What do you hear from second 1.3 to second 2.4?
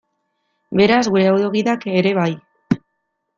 audio-gidak ere bai.